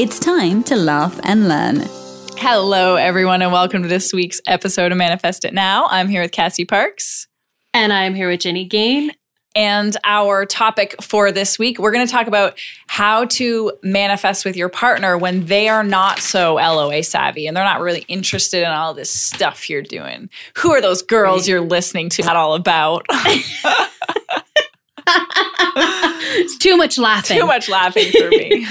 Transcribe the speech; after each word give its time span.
It's 0.00 0.18
time 0.18 0.62
to 0.62 0.76
laugh 0.76 1.20
and 1.24 1.46
learn. 1.46 1.82
Hello, 2.38 2.96
everyone, 2.96 3.42
and 3.42 3.52
welcome 3.52 3.82
to 3.82 3.88
this 3.88 4.14
week's 4.14 4.40
episode 4.46 4.92
of 4.92 4.96
Manifest 4.96 5.44
It 5.44 5.52
Now. 5.52 5.88
I'm 5.90 6.08
here 6.08 6.22
with 6.22 6.32
Cassie 6.32 6.64
Parks. 6.64 7.28
And 7.74 7.92
I'm 7.92 8.14
here 8.14 8.30
with 8.30 8.40
Jenny 8.40 8.64
Gain. 8.64 9.10
And 9.54 9.94
our 10.04 10.46
topic 10.46 10.96
for 11.02 11.30
this 11.32 11.58
week, 11.58 11.78
we're 11.78 11.92
going 11.92 12.06
to 12.06 12.10
talk 12.10 12.28
about 12.28 12.58
how 12.86 13.26
to 13.26 13.72
manifest 13.82 14.46
with 14.46 14.56
your 14.56 14.70
partner 14.70 15.18
when 15.18 15.44
they 15.44 15.68
are 15.68 15.84
not 15.84 16.18
so 16.18 16.54
LOA 16.54 17.02
savvy 17.02 17.46
and 17.46 17.54
they're 17.54 17.62
not 17.62 17.82
really 17.82 18.06
interested 18.08 18.62
in 18.62 18.70
all 18.70 18.94
this 18.94 19.12
stuff 19.12 19.68
you're 19.68 19.82
doing. 19.82 20.30
Who 20.56 20.72
are 20.72 20.80
those 20.80 21.02
girls 21.02 21.46
you're 21.46 21.60
listening 21.60 22.08
to? 22.08 22.22
Not 22.22 22.36
all 22.36 22.54
about. 22.54 23.04
it's 25.76 26.58
too 26.58 26.76
much 26.76 26.98
laughing. 26.98 27.38
Too 27.38 27.46
much 27.46 27.68
laughing 27.68 28.10
for 28.12 28.28
me. 28.28 28.66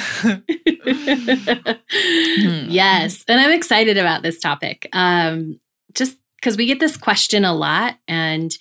yes. 2.69 3.23
And 3.27 3.39
I'm 3.39 3.51
excited 3.51 3.97
about 3.97 4.21
this 4.23 4.39
topic. 4.39 4.87
Um, 4.93 5.59
just 5.93 6.17
because 6.37 6.57
we 6.57 6.65
get 6.65 6.79
this 6.79 6.97
question 6.97 7.45
a 7.45 7.53
lot 7.53 7.95
and 8.07 8.51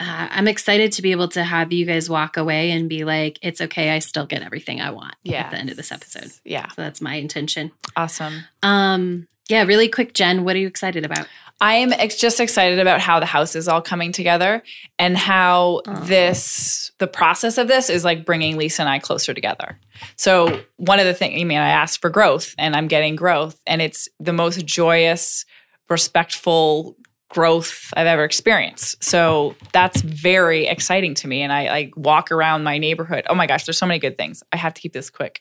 uh, 0.00 0.28
I'm 0.30 0.46
excited 0.48 0.92
to 0.92 1.02
be 1.02 1.10
able 1.10 1.28
to 1.28 1.42
have 1.42 1.72
you 1.72 1.84
guys 1.84 2.08
walk 2.08 2.36
away 2.36 2.70
and 2.70 2.88
be 2.88 3.04
like, 3.04 3.38
it's 3.42 3.60
okay. 3.60 3.90
I 3.90 3.98
still 3.98 4.26
get 4.26 4.42
everything 4.42 4.80
I 4.80 4.90
want 4.90 5.14
Yeah. 5.24 5.40
at 5.42 5.50
the 5.50 5.56
end 5.58 5.70
of 5.70 5.76
this 5.76 5.90
episode. 5.90 6.30
Yeah. 6.44 6.68
So 6.68 6.74
that's 6.82 7.00
my 7.00 7.14
intention. 7.14 7.72
Awesome. 7.96 8.44
Um, 8.62 9.26
yeah, 9.48 9.64
really 9.64 9.88
quick, 9.88 10.14
Jen, 10.14 10.44
what 10.44 10.54
are 10.54 10.58
you 10.60 10.68
excited 10.68 11.04
about? 11.04 11.26
I 11.60 11.74
am 11.74 11.92
ex- 11.92 12.16
just 12.16 12.40
excited 12.40 12.78
about 12.78 13.00
how 13.00 13.18
the 13.18 13.26
house 13.26 13.56
is 13.56 13.66
all 13.66 13.82
coming 13.82 14.12
together 14.12 14.62
and 14.98 15.16
how 15.16 15.82
Aw. 15.86 16.00
this, 16.04 16.92
the 16.98 17.06
process 17.08 17.58
of 17.58 17.66
this 17.66 17.90
is 17.90 18.04
like 18.04 18.24
bringing 18.24 18.56
Lisa 18.56 18.82
and 18.82 18.88
I 18.88 18.98
closer 18.98 19.34
together. 19.34 19.78
So, 20.16 20.60
one 20.76 21.00
of 21.00 21.06
the 21.06 21.14
things, 21.14 21.40
I 21.40 21.44
mean, 21.44 21.58
I 21.58 21.70
asked 21.70 22.00
for 22.00 22.10
growth 22.10 22.54
and 22.58 22.76
I'm 22.76 22.86
getting 22.86 23.16
growth, 23.16 23.60
and 23.66 23.82
it's 23.82 24.08
the 24.20 24.32
most 24.32 24.64
joyous, 24.64 25.44
respectful 25.88 26.96
growth 27.28 27.92
I've 27.96 28.06
ever 28.06 28.24
experienced. 28.24 29.02
So, 29.02 29.54
that's 29.72 30.00
very 30.00 30.66
exciting 30.66 31.14
to 31.16 31.28
me. 31.28 31.42
And 31.42 31.52
I 31.52 31.68
like 31.68 31.96
walk 31.96 32.32
around 32.32 32.64
my 32.64 32.78
neighborhood. 32.78 33.24
Oh 33.28 33.34
my 33.34 33.46
gosh, 33.46 33.64
there's 33.64 33.78
so 33.78 33.86
many 33.86 33.98
good 33.98 34.16
things. 34.16 34.42
I 34.52 34.56
have 34.56 34.74
to 34.74 34.80
keep 34.80 34.92
this 34.92 35.10
quick. 35.10 35.40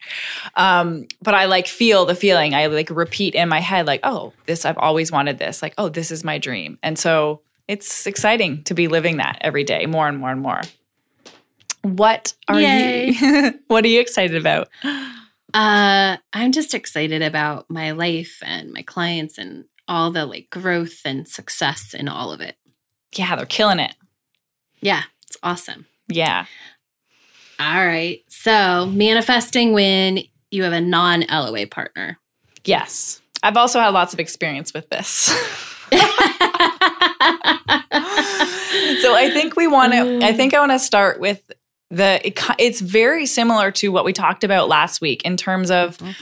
Um, 0.55 1.07
but 1.21 1.33
I 1.33 1.45
like 1.45 1.67
feel 1.67 2.05
the 2.05 2.16
feeling. 2.16 2.53
I 2.53 2.67
like 2.67 2.89
repeat 2.89 3.35
in 3.35 3.49
my 3.49 3.59
head, 3.59 3.88
like, 3.88 4.02
oh, 4.03 4.33
this, 4.45 4.66
I've 4.66 4.77
always 4.77 5.11
wanted 5.11 5.39
this. 5.39 5.61
Like, 5.61 5.73
oh, 5.77 5.89
this 5.89 6.11
is 6.11 6.23
my 6.23 6.38
dream. 6.38 6.77
And 6.83 6.97
so 6.97 7.41
it's 7.67 8.07
exciting 8.07 8.63
to 8.63 8.73
be 8.73 8.88
living 8.88 9.17
that 9.17 9.38
every 9.41 9.63
day 9.63 9.85
more 9.85 10.07
and 10.07 10.17
more 10.17 10.31
and 10.31 10.41
more. 10.41 10.61
What 11.81 12.33
are 12.47 12.59
Yay. 12.59 13.11
you? 13.11 13.59
what 13.67 13.85
are 13.85 13.89
you 13.89 13.99
excited 13.99 14.35
about? 14.35 14.69
Uh, 15.53 16.17
I'm 16.33 16.51
just 16.51 16.73
excited 16.73 17.22
about 17.22 17.69
my 17.69 17.91
life 17.91 18.41
and 18.45 18.73
my 18.73 18.81
clients 18.81 19.38
and 19.38 19.66
all 19.88 20.11
the 20.11 20.25
like 20.25 20.49
growth 20.49 21.02
and 21.05 21.27
success 21.27 21.93
in 21.93 22.07
all 22.07 22.31
of 22.31 22.41
it. 22.41 22.55
Yeah, 23.16 23.35
they're 23.35 23.45
killing 23.45 23.80
it. 23.80 23.95
Yeah, 24.81 25.03
it's 25.28 25.38
awesome. 25.44 25.85
Yeah. 26.07 26.45
All 27.59 27.85
right. 27.85 28.22
So, 28.29 28.85
manifesting 28.85 29.73
when 29.73 30.19
you 30.51 30.63
have 30.63 30.73
a 30.73 30.81
non 30.81 31.22
LOA 31.29 31.66
partner. 31.67 32.19
Yes. 32.66 33.22
I've 33.44 33.57
also 33.57 33.79
had 33.79 33.89
lots 33.89 34.13
of 34.13 34.19
experience 34.19 34.73
with 34.73 34.89
this. 34.89 35.09
so 39.01 39.16
I 39.16 39.29
think 39.33 39.56
we 39.56 39.67
want 39.67 39.94
to. 39.94 40.19
I 40.25 40.33
think 40.33 40.53
I 40.53 40.59
want 40.59 40.72
to 40.72 40.79
start 40.79 41.19
with 41.19 41.51
the. 41.89 42.19
It, 42.28 42.39
it's 42.59 42.81
very 42.81 43.25
similar 43.25 43.72
to 43.72 43.89
what 43.89 44.06
we 44.06 44.13
talked 44.13 44.44
about 44.44 44.67
last 44.69 45.01
week 45.01 45.23
in 45.23 45.38
terms 45.38 45.72
of 45.72 45.97
Mhm. 45.97 46.16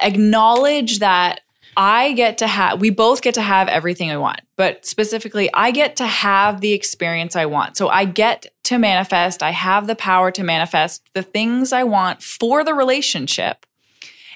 acknowledge 0.00 0.98
that 1.00 1.40
I 1.76 2.12
get 2.12 2.38
to 2.38 2.46
have. 2.46 2.80
We 2.80 2.90
both 2.90 3.22
get 3.22 3.34
to 3.34 3.42
have 3.42 3.68
everything 3.68 4.10
I 4.10 4.16
want, 4.16 4.40
but 4.56 4.84
specifically, 4.84 5.50
I 5.54 5.70
get 5.70 5.96
to 5.96 6.06
have 6.06 6.60
the 6.60 6.72
experience 6.72 7.36
I 7.36 7.46
want. 7.46 7.76
So 7.76 7.88
I 7.88 8.04
get 8.04 8.46
to 8.64 8.78
manifest. 8.78 9.42
I 9.42 9.50
have 9.50 9.86
the 9.86 9.94
power 9.94 10.30
to 10.32 10.42
manifest 10.42 11.08
the 11.14 11.22
things 11.22 11.72
I 11.72 11.84
want 11.84 12.22
for 12.22 12.64
the 12.64 12.74
relationship 12.74 13.66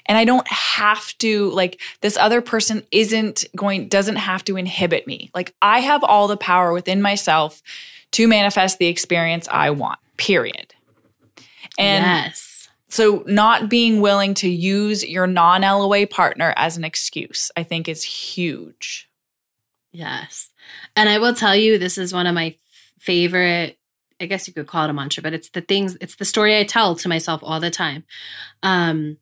and 0.05 0.17
I 0.17 0.25
don't 0.25 0.47
have 0.47 1.17
to 1.19 1.49
like 1.51 1.81
this 2.01 2.17
other 2.17 2.41
person 2.41 2.83
isn't 2.91 3.45
going 3.55 3.87
doesn't 3.87 4.17
have 4.17 4.43
to 4.45 4.57
inhibit 4.57 5.07
me. 5.07 5.31
Like 5.33 5.53
I 5.61 5.79
have 5.79 6.03
all 6.03 6.27
the 6.27 6.37
power 6.37 6.73
within 6.73 7.01
myself 7.01 7.61
to 8.11 8.27
manifest 8.27 8.77
the 8.77 8.87
experience 8.87 9.47
I 9.51 9.71
want. 9.71 9.99
Period. 10.17 10.73
And 11.77 12.05
yes. 12.05 12.54
So 12.89 13.23
not 13.27 13.69
being 13.69 13.99
willing 14.01 14.33
to 14.35 14.49
use 14.49 15.03
your 15.03 15.27
non-LOA 15.27 16.07
partner 16.07 16.53
as 16.55 16.77
an 16.77 16.83
excuse, 16.83 17.51
I 17.57 17.63
think 17.63 17.87
is 17.89 18.03
huge. 18.03 19.09
Yes. 19.91 20.49
And 20.95 21.09
I 21.09 21.17
will 21.19 21.33
tell 21.33 21.55
you, 21.55 21.77
this 21.77 21.97
is 21.97 22.13
one 22.13 22.27
of 22.27 22.35
my 22.35 22.55
favorite, 22.99 23.77
I 24.19 24.25
guess 24.25 24.47
you 24.47 24.53
could 24.53 24.67
call 24.67 24.85
it 24.85 24.89
a 24.89 24.93
mantra, 24.93 25.23
but 25.23 25.33
it's 25.33 25.49
the 25.49 25.61
things, 25.61 25.97
it's 26.01 26.15
the 26.15 26.25
story 26.25 26.57
I 26.57 26.63
tell 26.63 26.95
to 26.95 27.09
myself 27.09 27.41
all 27.43 27.59
the 27.59 27.71
time. 27.71 28.03
Um, 28.63 29.17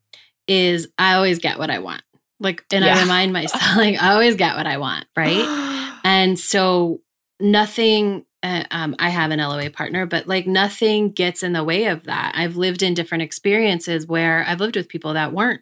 is 0.48 0.90
I 0.98 1.14
always 1.14 1.40
get 1.40 1.58
what 1.58 1.70
I 1.70 1.80
want. 1.80 2.02
Like, 2.40 2.66
and 2.72 2.84
Yeah. 2.84 2.98
I 2.98 3.02
remind 3.02 3.32
myself, 3.34 3.64
like, 3.78 4.02
I 4.02 4.12
always 4.14 4.36
get 4.36 4.56
what 4.58 4.68
I 4.68 4.78
want, 4.78 5.06
right? 5.16 5.70
And 6.06 6.38
so 6.38 7.00
nothing, 7.40 8.26
uh, 8.44 8.64
um, 8.72 8.96
I 9.00 9.10
have 9.10 9.32
an 9.32 9.40
LOA 9.40 9.70
partner, 9.70 10.06
but 10.06 10.28
like 10.28 10.46
nothing 10.46 11.12
gets 11.12 11.44
in 11.44 11.54
the 11.54 11.64
way 11.64 11.86
of 11.86 12.04
that. 12.04 12.34
I've 12.36 12.58
lived 12.58 12.84
in 12.84 12.94
different 12.94 13.22
experiences 13.22 14.06
where 14.06 14.44
I've 14.46 14.60
lived 14.60 14.76
with 14.76 14.90
people 14.90 15.14
that 15.14 15.32
weren't 15.32 15.62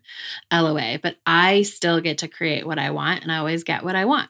LOA, 0.51 0.97
but 1.01 1.17
I 1.25 1.61
still 1.61 2.01
get 2.01 2.17
to 2.19 2.27
create 2.27 2.65
what 2.65 2.79
I 2.79 2.89
want 2.89 3.21
and 3.21 3.31
I 3.31 3.37
always 3.37 3.63
get 3.63 3.83
what 3.83 3.95
I 3.95 4.05
want. 4.05 4.29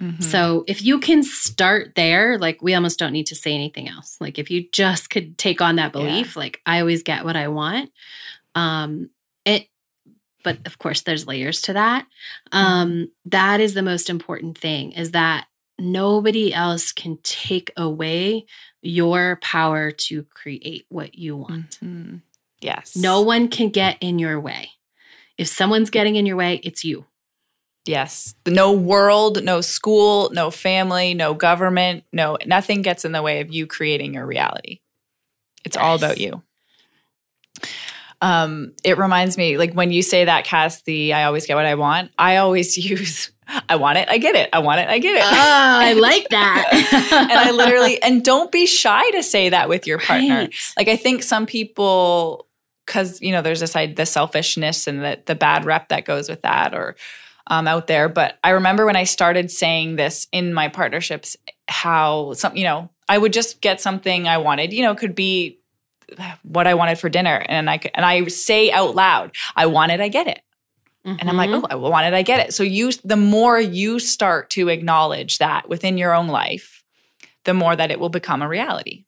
Mhm. 0.00 0.22
So 0.22 0.64
if 0.66 0.82
you 0.82 0.98
can 0.98 1.22
start 1.22 1.94
there, 1.94 2.36
like 2.36 2.60
we 2.60 2.74
almost 2.74 2.98
don't 2.98 3.12
need 3.12 3.28
to 3.28 3.36
say 3.36 3.54
anything 3.54 3.88
else. 3.88 4.16
Like 4.20 4.40
if 4.40 4.50
you 4.50 4.66
just 4.72 5.08
could 5.08 5.38
take 5.38 5.60
on 5.60 5.76
that 5.76 5.92
belief, 5.92 6.36
like 6.36 6.60
I 6.66 6.80
always 6.80 7.04
get 7.04 7.24
what 7.24 7.36
I 7.36 7.46
want. 7.46 7.92
Um, 8.56 9.10
it, 9.44 9.68
but 10.42 10.58
of 10.66 10.78
course 10.78 11.02
there's 11.02 11.28
layers 11.28 11.60
to 11.62 11.74
that. 11.74 12.06
Um, 12.50 13.10
that 13.26 13.60
is 13.60 13.74
the 13.74 13.82
most 13.82 14.10
important 14.10 14.58
thing 14.58 14.92
is 14.92 15.12
that 15.12 15.46
nobody 15.78 16.52
else 16.52 16.92
can 16.92 17.18
take 17.22 17.72
away 17.76 18.46
your 18.82 19.38
power 19.42 19.90
to 19.90 20.24
create 20.24 20.86
what 20.88 21.16
you 21.16 21.36
want. 21.36 21.78
Mhm. 21.82 22.22
Yes. 22.60 22.96
No 22.96 23.20
one 23.20 23.48
can 23.48 23.70
get 23.70 23.98
in 24.00 24.18
your 24.18 24.40
way. 24.40 24.70
If 25.36 25.48
someone's 25.48 25.90
getting 25.90 26.16
in 26.16 26.26
your 26.26 26.36
way, 26.36 26.60
it's 26.62 26.84
you. 26.84 27.06
Yes. 27.86 28.34
No 28.46 28.72
world, 28.72 29.42
no 29.44 29.60
school, 29.60 30.30
no 30.32 30.50
family, 30.50 31.12
no 31.12 31.34
government, 31.34 32.04
no 32.12 32.38
nothing 32.46 32.80
gets 32.82 33.04
in 33.04 33.12
the 33.12 33.22
way 33.22 33.40
of 33.40 33.52
you 33.52 33.66
creating 33.66 34.14
your 34.14 34.26
reality. 34.26 34.80
It's 35.64 35.76
all 35.76 35.96
about 35.96 36.18
you. 36.18 36.42
Um, 38.22 38.72
it 38.84 38.96
reminds 38.96 39.36
me, 39.36 39.58
like 39.58 39.74
when 39.74 39.90
you 39.90 40.02
say 40.02 40.24
that, 40.24 40.44
Cass, 40.44 40.82
the 40.82 41.12
I 41.12 41.24
always 41.24 41.46
get 41.46 41.56
what 41.56 41.66
I 41.66 41.74
want, 41.74 42.10
I 42.18 42.36
always 42.36 42.78
use 42.90 43.30
I 43.68 43.76
want 43.76 43.98
it, 43.98 44.08
I 44.08 44.18
get 44.18 44.34
it. 44.34 44.48
I 44.52 44.58
want 44.58 44.80
it, 44.80 44.88
I 44.88 44.98
get 44.98 45.16
it. 45.16 45.22
Oh, 45.22 45.28
I 45.30 45.92
like 45.94 46.28
that. 46.30 46.68
and 47.30 47.32
I 47.32 47.50
literally 47.50 48.02
and 48.02 48.24
don't 48.24 48.50
be 48.50 48.66
shy 48.66 49.10
to 49.10 49.22
say 49.22 49.50
that 49.50 49.68
with 49.68 49.86
your 49.86 49.98
partner. 49.98 50.34
Right. 50.34 50.54
Like 50.76 50.88
I 50.88 50.96
think 50.96 51.22
some 51.22 51.46
people, 51.46 52.46
because 52.86 53.20
you 53.20 53.32
know, 53.32 53.42
there's 53.42 53.60
this 53.60 53.72
side 53.72 53.96
the 53.96 54.06
selfishness 54.06 54.86
and 54.86 55.02
the 55.02 55.20
the 55.26 55.34
bad 55.34 55.64
rep 55.64 55.88
that 55.88 56.04
goes 56.04 56.28
with 56.28 56.42
that, 56.42 56.74
or 56.74 56.96
um, 57.48 57.68
out 57.68 57.86
there. 57.86 58.08
But 58.08 58.38
I 58.42 58.50
remember 58.50 58.86
when 58.86 58.96
I 58.96 59.04
started 59.04 59.50
saying 59.50 59.96
this 59.96 60.26
in 60.32 60.54
my 60.54 60.68
partnerships, 60.68 61.36
how 61.68 62.32
some 62.34 62.56
you 62.56 62.64
know 62.64 62.90
I 63.08 63.18
would 63.18 63.32
just 63.32 63.60
get 63.60 63.80
something 63.80 64.26
I 64.26 64.38
wanted. 64.38 64.72
You 64.72 64.82
know, 64.82 64.92
it 64.92 64.98
could 64.98 65.14
be 65.14 65.58
what 66.42 66.66
I 66.66 66.74
wanted 66.74 66.98
for 66.98 67.08
dinner, 67.08 67.44
and 67.46 67.68
I 67.68 67.78
could, 67.78 67.90
and 67.94 68.06
I 68.06 68.24
say 68.26 68.70
out 68.70 68.94
loud, 68.94 69.34
I 69.56 69.66
want 69.66 69.92
it, 69.92 70.00
I 70.00 70.08
get 70.08 70.26
it. 70.26 70.40
And 71.06 71.28
I'm 71.28 71.36
like, 71.36 71.50
Mhm. 71.50 71.64
oh, 71.64 71.66
I 71.70 71.74
want 71.74 72.06
it, 72.06 72.14
I 72.14 72.22
get 72.22 72.40
it. 72.40 72.54
So 72.54 72.62
you, 72.62 72.90
the 73.04 73.16
more 73.16 73.60
you 73.60 73.98
start 73.98 74.48
to 74.50 74.68
acknowledge 74.70 75.36
that 75.38 75.68
within 75.68 75.98
your 75.98 76.14
own 76.14 76.28
life, 76.28 76.82
the 77.44 77.52
more 77.52 77.76
that 77.76 77.90
it 77.90 78.00
will 78.00 78.08
become 78.08 78.40
a 78.40 78.48
reality. 78.48 79.04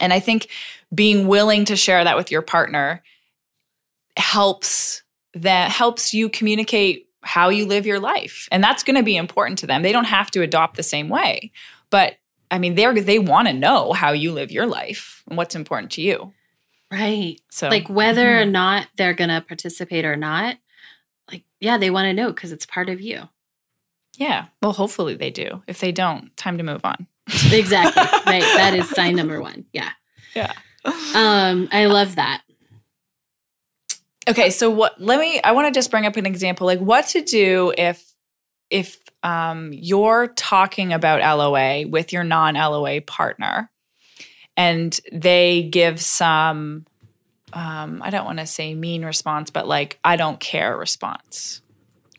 And 0.00 0.12
I 0.12 0.20
think 0.20 0.48
being 0.94 1.26
willing 1.26 1.66
to 1.66 1.76
share 1.76 2.02
that 2.04 2.16
with 2.16 2.30
your 2.30 2.40
partner 2.42 3.02
helps 4.16 5.02
that 5.34 5.70
helps 5.70 6.14
you 6.14 6.28
communicate 6.30 7.08
how 7.22 7.50
you 7.50 7.66
live 7.66 7.84
your 7.84 8.00
life. 8.00 8.48
And 8.50 8.62
that's 8.64 8.82
going 8.82 8.96
to 8.96 9.02
be 9.02 9.16
important 9.16 9.58
to 9.58 9.66
them. 9.66 9.82
They 9.82 9.92
don't 9.92 10.04
have 10.04 10.30
to 10.30 10.42
adopt 10.42 10.76
the 10.76 10.82
same 10.82 11.08
way. 11.08 11.50
But 11.90 12.14
I 12.50 12.58
mean, 12.58 12.74
they're 12.74 12.94
they 12.94 13.18
want 13.18 13.48
to 13.48 13.52
know 13.52 13.92
how 13.92 14.12
you 14.12 14.32
live 14.32 14.50
your 14.50 14.66
life 14.66 15.22
and 15.28 15.36
what's 15.36 15.54
important 15.56 15.92
to 15.92 16.02
you. 16.02 16.32
Right. 16.90 17.40
So 17.50 17.68
like 17.68 17.88
whether 17.90 18.40
or 18.40 18.46
not 18.46 18.86
they're 18.96 19.12
going 19.14 19.30
to 19.30 19.40
participate 19.40 20.04
or 20.04 20.16
not, 20.16 20.56
yeah, 21.60 21.78
they 21.78 21.90
want 21.90 22.06
to 22.06 22.12
know 22.12 22.28
because 22.28 22.52
it's 22.52 22.66
part 22.66 22.88
of 22.88 23.00
you. 23.00 23.28
yeah. 24.16 24.46
Well, 24.62 24.72
hopefully 24.72 25.14
they 25.16 25.30
do. 25.30 25.62
If 25.66 25.80
they 25.80 25.92
don't, 25.92 26.36
time 26.36 26.58
to 26.58 26.64
move 26.64 26.80
on. 26.84 27.06
Exactly. 27.50 28.02
right. 28.26 28.42
That 28.42 28.74
is 28.74 28.88
sign 28.90 29.16
number 29.16 29.40
one. 29.40 29.64
Yeah. 29.72 29.90
Yeah. 30.34 30.52
Um, 30.84 31.68
I 31.72 31.86
love 31.86 32.14
that. 32.16 32.42
Okay, 34.28 34.50
so 34.50 34.70
what 34.70 35.00
let 35.00 35.18
me 35.20 35.40
I 35.42 35.52
want 35.52 35.72
to 35.72 35.76
just 35.76 35.90
bring 35.90 36.04
up 36.06 36.16
an 36.16 36.26
example 36.26 36.66
like 36.66 36.80
what 36.80 37.06
to 37.08 37.22
do 37.22 37.72
if 37.78 38.12
if 38.70 38.98
um 39.22 39.72
you're 39.72 40.28
talking 40.28 40.92
about 40.92 41.20
LOA 41.20 41.86
with 41.86 42.12
your 42.12 42.24
non-LOA 42.24 43.02
partner 43.02 43.70
and 44.56 44.98
they 45.12 45.62
give 45.70 46.00
some 46.00 46.86
um 47.56 48.00
I 48.04 48.10
don't 48.10 48.24
want 48.24 48.38
to 48.38 48.46
say 48.46 48.74
mean 48.74 49.04
response 49.04 49.50
but 49.50 49.66
like 49.66 49.98
I 50.04 50.16
don't 50.16 50.38
care 50.38 50.76
response. 50.76 51.62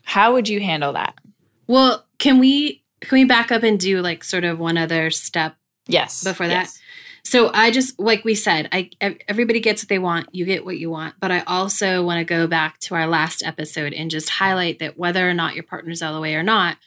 How 0.04 0.32
would 0.34 0.48
you 0.48 0.60
handle 0.60 0.92
that? 0.94 1.14
Well, 1.66 2.04
can 2.18 2.38
we 2.38 2.82
can 3.00 3.16
we 3.16 3.24
back 3.24 3.52
up 3.52 3.62
and 3.62 3.78
do 3.78 4.00
like 4.00 4.24
sort 4.24 4.44
of 4.44 4.58
one 4.58 4.76
other 4.76 5.10
step 5.10 5.54
Yes. 5.86 6.22
Before 6.24 6.46
that? 6.48 6.52
yes. 6.52 6.78
So 7.24 7.50
I 7.52 7.70
just 7.70 7.98
like 8.00 8.24
we 8.24 8.34
said, 8.34 8.68
I 8.72 8.90
everybody 9.28 9.60
gets 9.60 9.82
what 9.82 9.88
they 9.88 9.98
want, 9.98 10.28
you 10.32 10.44
get 10.46 10.64
what 10.64 10.78
you 10.78 10.90
want, 10.90 11.14
but 11.20 11.30
I 11.30 11.40
also 11.40 12.02
want 12.02 12.18
to 12.20 12.24
go 12.24 12.46
back 12.46 12.78
to 12.80 12.94
our 12.94 13.06
last 13.06 13.42
episode 13.44 13.92
and 13.92 14.10
just 14.10 14.28
highlight 14.30 14.78
that 14.80 14.98
whether 14.98 15.28
or 15.28 15.34
not 15.34 15.54
your 15.54 15.64
partner's 15.64 16.00
LOA 16.02 16.32
or 16.34 16.42
not, 16.42 16.78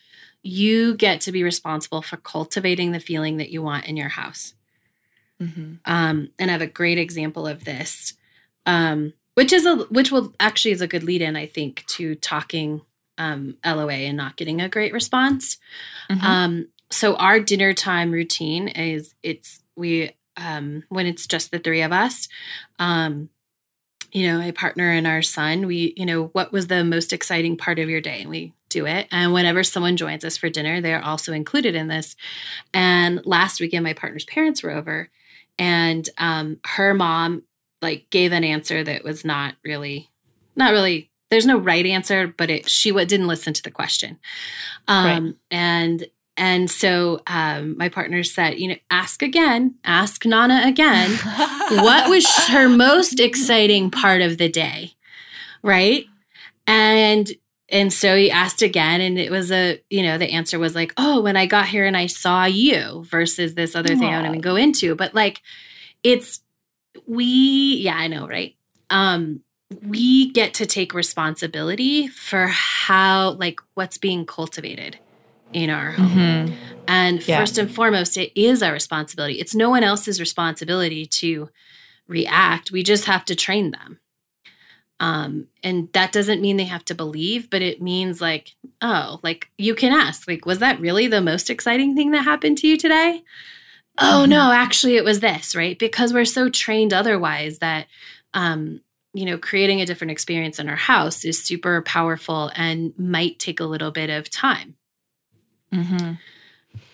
you 0.42 0.96
get 0.96 1.22
to 1.22 1.32
be 1.32 1.44
responsible 1.44 2.02
for 2.02 2.18
cultivating 2.18 2.92
the 2.92 3.00
feeling 3.00 3.38
that 3.38 3.50
you 3.52 3.62
want 3.62 3.86
in 3.86 3.96
your 3.98 4.10
house. 4.10 4.56
Mhm. 5.40 5.78
Um, 5.86 6.30
and 6.40 6.50
I 6.50 6.54
have 6.54 6.62
a 6.62 6.68
great 6.68 6.98
example 6.98 7.46
of 7.48 7.64
this, 7.66 8.14
um, 8.66 9.14
which 9.36 9.54
is 9.54 9.66
a 9.66 9.78
which 9.86 10.12
will 10.12 10.34
actually 10.40 10.72
is 10.72 10.82
a 10.82 10.88
good 10.88 11.04
lead 11.04 11.22
in, 11.22 11.36
I 11.36 11.46
think, 11.46 11.86
to 11.88 12.16
talking 12.16 12.82
um, 13.18 13.58
LOA 13.66 13.94
and 13.94 14.18
not 14.18 14.38
getting 14.38 14.62
a 14.62 14.70
great 14.70 14.94
response. 14.94 15.58
Mhm. 16.10 16.24
Um, 16.24 16.68
so 16.90 17.16
our 17.16 17.40
dinner 17.40 17.74
time 17.74 18.12
routine 18.12 18.68
is 18.68 19.14
it's 19.24 19.62
we 19.76 20.12
um 20.38 20.84
when 20.90 21.08
it's 21.08 21.28
just 21.28 21.52
the 21.52 21.60
three 21.60 21.82
of 21.82 21.92
us, 21.92 22.28
um, 22.80 23.30
you 24.12 24.28
know, 24.28 24.38
my 24.40 24.52
partner 24.52 24.92
and 24.92 25.08
our 25.08 25.22
son, 25.22 25.68
we, 25.68 25.94
you 25.96 26.06
know, 26.06 26.26
what 26.34 26.52
was 26.52 26.68
the 26.68 26.84
most 26.84 27.14
exciting 27.14 27.56
part 27.56 27.80
of 27.80 27.90
your 27.90 28.02
day? 28.02 28.22
And 28.22 28.30
we 28.30 28.54
do 28.70 28.86
it. 28.86 29.08
And 29.12 29.34
whenever 29.34 29.64
someone 29.64 29.98
joins 29.98 30.26
us 30.26 30.38
for 30.38 30.50
dinner, 30.50 30.82
they're 30.82 31.04
also 31.04 31.32
included 31.34 31.76
in 31.76 31.88
this. 31.88 32.16
And 32.74 33.26
last 33.26 33.62
weekend, 33.62 33.84
my 33.84 33.94
partner's 33.94 34.26
parents 34.26 34.64
were 34.64 34.72
over, 34.72 35.10
and 35.58 36.10
um, 36.18 36.60
her 36.66 36.94
mom 36.94 37.44
like 37.82 38.10
gave 38.10 38.32
an 38.32 38.44
answer 38.44 38.84
that 38.84 39.04
was 39.04 39.26
not 39.26 39.56
really, 39.64 40.10
not 40.56 40.72
really. 40.72 41.10
There's 41.30 41.46
no 41.46 41.58
right 41.58 41.86
answer, 41.86 42.28
but 42.28 42.50
it 42.50 42.70
she 42.70 42.90
w- 42.90 43.06
didn't 43.06 43.28
listen 43.28 43.54
to 43.54 43.64
the 43.64 43.72
question, 43.72 44.20
um, 44.88 45.38
and 45.50 46.06
and 46.38 46.72
so 46.72 47.22
um, 47.28 47.78
my 47.78 47.90
partner 47.90 48.24
said, 48.24 48.60
you 48.60 48.68
know, 48.68 48.76
ask 48.90 49.22
again, 49.22 49.76
ask 49.84 50.26
Nana 50.26 50.64
again. 50.66 51.18
What 51.72 52.10
was 52.10 52.28
her 52.48 52.68
most 52.68 53.22
exciting 53.22 53.92
part 53.92 54.22
of 54.22 54.38
the 54.38 54.50
day? 54.50 54.92
Right? 55.64 56.06
And 56.68 57.32
and 57.70 57.94
so 57.94 58.18
he 58.18 58.30
asked 58.30 58.62
again 58.62 59.00
and 59.00 59.18
it 59.18 59.32
was 59.32 59.54
a 59.54 59.82
you 59.90 60.04
know 60.04 60.18
the 60.18 60.32
answer 60.32 60.60
was 60.60 60.76
like 60.76 60.92
oh 60.98 61.22
when 61.22 61.38
i 61.38 61.46
got 61.46 61.70
here 61.70 61.86
and 61.86 61.96
i 61.96 62.06
saw 62.06 62.44
you 62.44 63.06
versus 63.06 63.56
this 63.56 63.74
other 63.74 63.96
thing 63.96 64.10
i 64.10 64.18
don't 64.18 64.26
even 64.26 64.42
go 64.42 64.58
into. 64.58 64.96
But 64.96 65.16
like 65.16 65.42
it's 66.04 66.42
we 67.08 67.78
yeah 67.82 67.96
i 67.96 68.08
know 68.08 68.28
right 68.28 68.56
um 68.90 69.42
we 69.88 70.30
get 70.32 70.54
to 70.56 70.66
take 70.66 70.94
responsibility 70.94 72.08
for 72.08 72.48
how 72.48 73.32
like 73.32 73.60
what's 73.76 73.98
being 73.98 74.26
cultivated 74.26 74.98
in 75.54 75.70
our 75.70 75.92
home 75.92 76.08
Mhm. 76.08 76.54
and 76.88 77.26
Yeah. 77.28 77.38
first 77.38 77.58
and 77.58 77.74
foremost, 77.74 78.18
it 78.18 78.32
is 78.36 78.62
our 78.62 78.74
responsibility. 78.74 79.40
It's 79.40 79.56
no 79.56 79.70
one 79.70 79.84
else's 79.84 80.20
responsibility 80.20 81.06
to 81.06 81.50
react. 82.08 82.72
We 82.72 82.84
just 82.84 83.06
have 83.06 83.24
to 83.26 83.36
train 83.36 83.72
them. 83.72 84.00
Um, 85.00 85.48
and 85.64 85.90
that 85.94 86.12
doesn't 86.12 86.42
mean 86.42 86.58
they 86.58 86.66
have 86.66 86.86
to 86.86 86.96
believe, 86.96 87.50
but 87.50 87.62
it 87.62 87.82
means 87.82 88.22
like, 88.22 88.56
oh, 88.82 89.20
like 89.24 89.50
you 89.58 89.74
can 89.74 89.92
ask, 89.94 90.28
like, 90.28 90.46
was 90.46 90.60
that 90.60 90.80
really 90.80 91.08
the 91.08 91.22
most 91.22 91.50
exciting 91.50 91.96
thing 91.96 92.12
that 92.12 92.24
happened 92.24 92.58
to 92.60 92.68
you 92.68 92.78
today? 92.78 93.24
Oh 93.98 94.26
no, 94.26 94.52
actually 94.52 94.96
it 94.96 95.04
was 95.04 95.20
this, 95.20 95.56
right? 95.56 95.78
Because 95.78 96.14
we're 96.14 96.26
so 96.26 96.50
trained 96.50 96.94
otherwise 96.94 97.60
that 97.60 97.88
um, 98.34 98.82
you 99.14 99.26
know, 99.26 99.38
creating 99.38 99.82
a 99.82 99.86
different 99.86 100.12
experience 100.12 100.58
in 100.58 100.70
our 100.70 100.76
house 100.78 101.26
is 101.26 101.44
super 101.44 101.82
powerful 101.82 102.52
and 102.56 102.94
might 102.98 103.40
take 103.40 103.60
a 103.60 103.66
little 103.66 103.92
bit 103.92 104.10
of 104.10 104.30
time. 104.30 104.76
Mhm. 105.74 106.18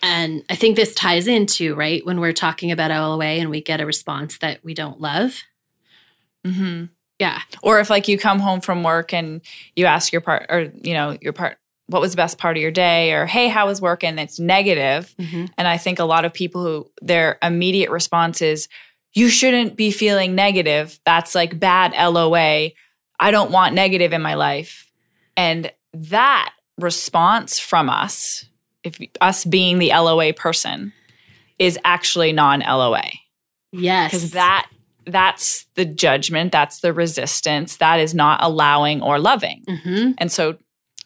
And 0.02 0.44
I 0.50 0.56
think 0.56 0.74
this 0.74 0.94
ties 0.94 1.28
into, 1.28 1.74
right, 1.74 2.04
when 2.04 2.18
we're 2.20 2.32
talking 2.32 2.72
about 2.72 2.90
LOA 2.90 3.24
and 3.24 3.50
we 3.50 3.60
get 3.60 3.80
a 3.80 3.86
response 3.86 4.38
that 4.38 4.64
we 4.64 4.74
don't 4.74 5.00
love. 5.00 5.42
Mm-hmm. 6.44 6.86
Yeah. 7.18 7.40
Or 7.62 7.80
if 7.80 7.90
like 7.90 8.08
you 8.08 8.18
come 8.18 8.40
home 8.40 8.60
from 8.60 8.82
work 8.82 9.12
and 9.12 9.40
you 9.76 9.86
ask 9.86 10.12
your 10.12 10.20
part 10.20 10.46
or 10.48 10.72
you 10.82 10.94
know, 10.94 11.16
your 11.20 11.32
part 11.32 11.58
what 11.88 12.00
was 12.00 12.12
the 12.12 12.16
best 12.16 12.38
part 12.38 12.56
of 12.56 12.60
your 12.60 12.70
day 12.70 13.12
or 13.12 13.26
hey, 13.26 13.48
how 13.48 13.66
was 13.66 13.80
work 13.80 14.04
and 14.04 14.20
it's 14.20 14.38
negative. 14.38 15.14
And 15.56 15.66
I 15.66 15.76
think 15.78 15.98
a 15.98 16.04
lot 16.04 16.24
of 16.24 16.32
people 16.32 16.62
who 16.62 16.90
their 17.02 17.38
immediate 17.42 17.90
response 17.90 18.40
is 18.42 18.68
you 19.14 19.28
shouldn't 19.28 19.76
be 19.76 19.90
feeling 19.90 20.34
negative. 20.34 21.00
That's 21.04 21.34
like 21.34 21.58
bad 21.58 21.92
LOA. 21.92 22.70
I 23.20 23.30
don't 23.30 23.50
want 23.50 23.74
negative 23.74 24.12
in 24.12 24.22
my 24.22 24.34
life. 24.34 24.90
And 25.36 25.72
that 25.94 26.52
response 26.76 27.58
from 27.58 27.88
us, 27.88 28.44
if 28.84 28.98
us 29.20 29.44
being 29.44 29.78
the 29.78 29.88
LOA 29.90 30.32
person, 30.34 30.92
is 31.58 31.78
actually 31.84 32.32
non-LOA 32.32 33.02
Yes. 33.72 34.12
because 34.12 34.30
that 34.32 34.68
that's 35.06 35.64
the 35.74 35.84
judgment 35.86 36.52
that's 36.52 36.80
the 36.80 36.92
resistance 36.92 37.78
that 37.78 37.98
is 37.98 38.14
not 38.14 38.38
allowing 38.42 39.00
or 39.00 39.18
loving 39.18 39.64
hmm 39.66 40.10
and 40.18 40.30
so 40.30 40.56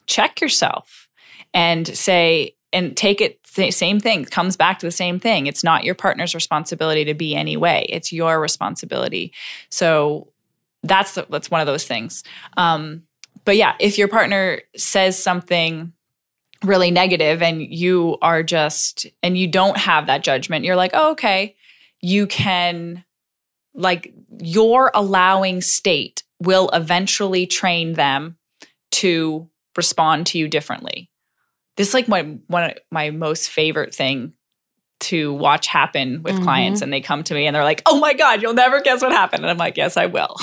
check 0.07 0.41
yourself 0.41 1.09
and 1.55 1.87
say 1.87 2.55
and 2.73 2.97
take 2.97 3.21
it 3.21 3.41
sa- 3.45 3.71
same 3.71 4.01
thing 4.01 4.25
comes 4.25 4.57
back 4.57 4.79
to 4.79 4.87
the 4.87 4.93
same 4.93 5.21
thing. 5.21 5.47
It's 5.47 5.63
not 5.63 5.85
your 5.85 5.95
partner's 5.95 6.35
responsibility 6.35 7.05
to 7.05 7.15
be 7.15 7.35
any 7.35 7.57
way 7.57 7.87
it's 7.89 8.13
your 8.13 8.41
responsibility. 8.41 9.33
So 9.69 10.29
that's 10.83 11.15
the, 11.15 11.27
that's 11.31 11.51
one 11.51 11.61
of 11.61 11.67
those 11.67 11.85
things. 11.85 12.25
Um, 12.57 13.05
but 13.45 13.57
yeah 13.57 13.75
if 13.79 13.99
your 13.99 14.09
partner 14.09 14.63
says 14.77 15.23
something 15.23 15.93
really 16.65 16.91
negative 16.91 17.43
and 17.43 17.63
you 17.63 18.17
are 18.23 18.43
just 18.43 19.07
and 19.23 19.37
you 19.37 19.49
don't 19.49 19.77
have 19.77 20.07
that 20.07 20.23
judgment 20.23 20.65
you're 20.65 20.77
like 20.77 20.93
oh, 20.95 21.13
okay. 21.13 21.57
You 22.01 22.27
can 22.27 23.05
like 23.75 24.13
your 24.41 24.91
allowing 24.95 25.61
state 25.61 26.25
will 26.41 26.69
eventually 26.73 27.47
train 27.47 27.95
them 27.95 28.37
to 28.91 29.49
respond 29.77 30.27
to 30.27 30.39
you 30.39 30.49
differently 30.49 31.11
this 31.77 31.89
is 31.89 31.95
like 31.95 32.09
my 32.09 32.23
one 32.49 32.65
of 32.65 32.73
my 32.91 33.11
most 33.11 33.49
favorite 33.51 33.95
thing 33.95 34.33
to 35.01 35.33
watch 35.33 35.67
happen 35.67 36.23
with 36.23 36.37
Mhm. 36.37 36.43
clients 36.45 36.81
and 36.83 36.93
they 36.93 37.01
come 37.01 37.25
to 37.25 37.35
me 37.35 37.47
and 37.47 37.55
they're 37.57 37.65
like 37.65 37.83
oh 37.87 37.99
my 37.99 38.13
god 38.15 38.43
you'll 38.43 38.55
never 38.55 38.81
guess 38.81 39.03
what 39.03 39.13
happened 39.13 39.43
and 39.43 39.51
i'm 39.51 39.57
like 39.59 39.77
yes 39.77 39.97
i 39.97 40.07
will 40.07 40.37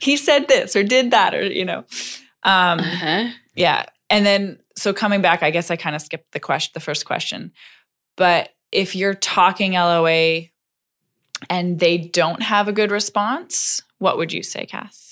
he 0.00 0.16
said 0.16 0.48
this 0.48 0.74
or 0.76 0.82
did 0.82 1.10
that 1.10 1.34
or 1.34 1.44
you 1.44 1.64
know 1.64 1.84
um 2.44 2.80
uh-huh. 2.80 3.28
yeah. 3.54 3.84
And 4.10 4.24
then 4.24 4.58
so 4.74 4.94
coming 4.94 5.20
back, 5.20 5.42
I 5.42 5.50
guess 5.50 5.70
I 5.70 5.76
kind 5.76 5.94
of 5.94 6.00
skipped 6.00 6.32
the 6.32 6.40
question, 6.40 6.70
the 6.72 6.80
first 6.80 7.04
question. 7.04 7.52
But 8.16 8.50
if 8.72 8.96
you're 8.96 9.12
talking 9.14 9.72
LOA 9.72 10.44
and 11.50 11.78
they 11.78 11.98
don't 11.98 12.42
have 12.42 12.68
a 12.68 12.72
good 12.72 12.90
response, 12.90 13.82
what 13.98 14.16
would 14.16 14.32
you 14.32 14.42
say, 14.42 14.64
Cass? 14.66 15.07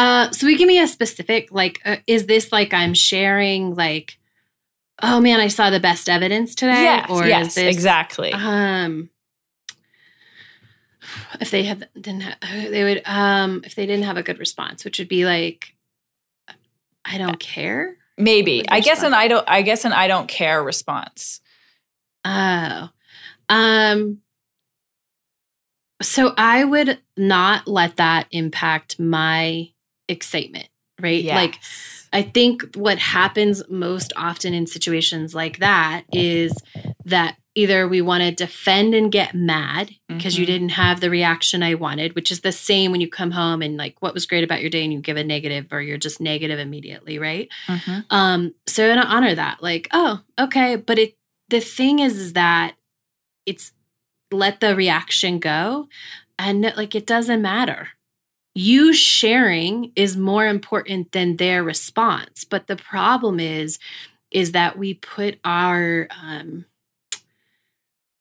Uh, 0.00 0.30
so 0.30 0.46
we 0.46 0.56
give 0.56 0.66
me 0.66 0.80
a 0.80 0.88
specific, 0.88 1.52
like, 1.52 1.78
uh, 1.84 1.96
is 2.06 2.24
this 2.24 2.52
like 2.52 2.72
I'm 2.72 2.94
sharing, 2.94 3.74
like, 3.74 4.18
oh 5.02 5.20
man, 5.20 5.40
I 5.40 5.48
saw 5.48 5.68
the 5.68 5.78
best 5.78 6.08
evidence 6.08 6.54
today? 6.54 6.84
yes, 6.84 7.10
or 7.10 7.26
yes, 7.26 7.48
is 7.48 7.54
this 7.54 7.76
exactly. 7.76 8.32
Um, 8.32 9.10
if 11.38 11.50
they 11.50 11.64
have 11.64 11.82
didn't 11.94 12.22
have, 12.22 12.70
they 12.70 12.82
would 12.82 13.02
um 13.04 13.60
if 13.64 13.74
they 13.74 13.84
didn't 13.84 14.04
have 14.04 14.16
a 14.16 14.22
good 14.22 14.38
response, 14.38 14.86
which 14.86 14.98
would 14.98 15.08
be 15.08 15.26
like, 15.26 15.74
I 17.04 17.18
don't 17.18 17.38
care. 17.38 17.96
Maybe. 18.16 18.64
I 18.70 18.80
guess 18.80 19.02
an 19.02 19.12
I 19.12 19.28
don't 19.28 19.44
I 19.48 19.60
guess 19.60 19.84
an 19.84 19.92
I 19.92 20.08
don't 20.08 20.28
care 20.28 20.62
response. 20.62 21.42
Oh, 22.24 22.88
um, 23.50 24.20
So 26.00 26.32
I 26.36 26.64
would 26.64 27.00
not 27.18 27.68
let 27.68 27.96
that 27.96 28.26
impact 28.30 28.98
my 28.98 29.70
excitement, 30.10 30.68
right? 31.00 31.22
Yes. 31.22 31.34
Like 31.36 31.58
I 32.12 32.22
think 32.22 32.74
what 32.74 32.98
happens 32.98 33.62
most 33.70 34.12
often 34.16 34.52
in 34.52 34.66
situations 34.66 35.34
like 35.34 35.58
that 35.58 36.02
is 36.12 36.52
that 37.04 37.36
either 37.54 37.86
we 37.88 38.00
want 38.00 38.22
to 38.22 38.30
defend 38.32 38.94
and 38.94 39.10
get 39.12 39.34
mad 39.34 39.90
because 40.08 40.38
you 40.38 40.44
Mhm. 40.44 40.48
didn't 40.48 40.68
have 40.70 41.00
the 41.00 41.10
reaction 41.10 41.62
I 41.62 41.74
wanted, 41.74 42.14
which 42.14 42.30
is 42.32 42.40
the 42.40 42.52
same 42.52 42.90
when 42.92 43.00
you 43.00 43.08
come 43.08 43.30
home 43.32 43.60
and 43.62 43.76
like 43.76 43.96
what 44.00 44.14
was 44.14 44.26
great 44.26 44.44
about 44.44 44.60
your 44.60 44.70
day 44.70 44.82
and 44.84 44.92
you 44.92 45.00
give 45.00 45.16
a 45.16 45.24
negative 45.24 45.66
or 45.72 45.80
you're 45.80 45.98
just 45.98 46.20
negative 46.20 46.58
immediately, 46.58 47.18
right? 47.18 47.48
Mhm. 47.68 48.04
Um, 48.10 48.54
so 48.66 48.88
I'm 48.88 48.96
gonna 48.96 49.08
honor 49.08 49.34
that. 49.34 49.62
Like, 49.62 49.88
oh, 49.92 50.20
okay. 50.38 50.76
But 50.76 50.98
it 50.98 51.16
the 51.48 51.60
thing 51.60 51.98
is, 51.98 52.16
is 52.18 52.32
that 52.34 52.74
it's 53.46 53.72
let 54.32 54.60
the 54.60 54.76
reaction 54.76 55.38
go 55.40 55.88
and 56.38 56.62
like 56.76 56.94
it 56.94 57.06
doesn't 57.06 57.42
matter. 57.42 57.88
You 58.54 58.92
sharing 58.92 59.92
is 59.94 60.16
more 60.16 60.46
important 60.46 61.12
than 61.12 61.36
their 61.36 61.62
response. 61.62 62.44
But 62.44 62.66
the 62.66 62.76
problem 62.76 63.38
is, 63.38 63.78
is 64.30 64.52
that 64.52 64.76
we 64.78 64.94
put 64.94 65.38
our 65.44 66.08
um 66.22 66.64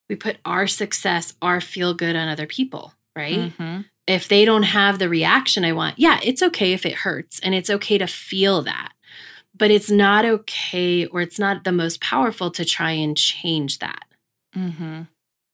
we 0.09 0.15
put 0.15 0.37
our 0.43 0.65
success, 0.65 1.35
our 1.41 1.61
feel 1.61 1.93
good 1.93 2.15
on 2.15 2.27
other 2.27 2.47
people, 2.47 2.93
right? 3.15 3.53
Mhm. 3.57 3.85
if 4.07 4.27
they 4.27 4.43
don't 4.43 4.63
have 4.63 4.97
the 4.97 5.07
reaction 5.07 5.63
I 5.63 5.71
want, 5.71 5.99
yeah, 5.99 6.19
it's 6.23 6.41
okay 6.41 6.73
if 6.73 6.83
it 6.83 6.95
hurts 6.95 7.39
and 7.41 7.53
it's 7.53 7.69
okay 7.69 7.99
to 7.99 8.07
feel 8.07 8.63
that. 8.63 8.93
But 9.55 9.69
it's 9.69 9.91
not 9.91 10.25
okay 10.25 11.05
or 11.05 11.21
it's 11.21 11.37
not 11.37 11.63
the 11.63 11.71
most 11.71 12.01
powerful 12.01 12.49
to 12.51 12.65
try 12.65 12.91
and 12.91 13.15
change 13.15 13.77
that. 13.79 14.05
Mhm. 14.55 15.07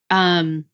Um 0.10 0.66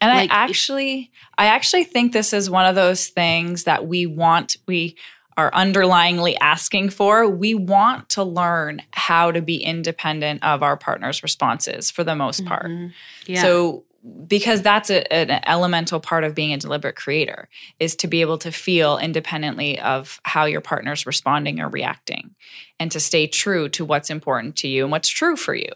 And 0.00 0.12
Like, 0.12 0.30
I 0.30 0.34
actually, 0.34 1.10
I 1.36 1.46
actually 1.46 1.84
think 1.84 2.12
this 2.12 2.32
is 2.32 2.48
one 2.48 2.66
of 2.66 2.74
those 2.74 3.08
things 3.08 3.64
that 3.64 3.86
we 3.86 4.06
want, 4.06 4.56
we 4.66 4.96
are 5.38 5.50
underlyingly 5.52 6.36
asking 6.40 6.90
for. 6.90 7.28
We 7.28 7.54
want 7.54 8.08
to 8.10 8.24
learn 8.24 8.82
how 8.92 9.30
to 9.30 9.40
be 9.40 9.56
independent 9.56 10.42
of 10.42 10.64
our 10.64 10.76
partner's 10.76 11.22
responses 11.22 11.90
for 11.92 12.02
the 12.02 12.16
most 12.16 12.44
part. 12.44 12.66
mhm. 12.66 12.92
yeah. 13.26 13.42
So, 13.42 13.84
because 14.26 14.62
that's 14.62 14.90
a, 14.90 15.12
an 15.12 15.40
elemental 15.46 16.00
part 16.00 16.24
of 16.24 16.34
being 16.34 16.52
a 16.52 16.56
deliberate 16.56 16.96
creator 16.96 17.48
is 17.78 17.94
to 17.96 18.06
be 18.06 18.20
able 18.20 18.38
to 18.38 18.50
feel 18.50 18.96
independently 18.98 19.78
of 19.80 20.20
how 20.22 20.44
your 20.44 20.60
partner's 20.60 21.04
responding 21.04 21.60
or 21.60 21.68
reacting 21.68 22.34
and 22.78 22.90
to 22.92 23.00
stay 23.00 23.26
true 23.26 23.68
to 23.70 23.84
what's 23.84 24.08
important 24.08 24.56
to 24.56 24.68
you 24.68 24.84
and 24.84 24.92
what's 24.92 25.08
true 25.08 25.36
for 25.36 25.54
you. 25.54 25.70